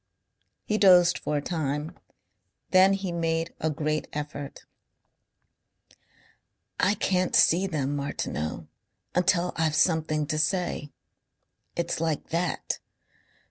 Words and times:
He 0.65 0.79
dozed 0.79 1.19
for 1.19 1.37
a 1.37 1.43
time. 1.43 1.91
Then 2.71 2.93
he 2.93 3.11
made 3.11 3.53
a 3.59 3.69
great 3.69 4.07
effort. 4.13 4.65
"I 6.79 6.95
can't 6.95 7.35
see 7.35 7.67
them, 7.67 7.95
Martineau, 7.95 8.65
until 9.13 9.53
I've 9.57 9.75
something 9.75 10.25
to 10.25 10.39
say. 10.39 10.89
It's 11.75 12.01
like 12.01 12.29
that. 12.29 12.79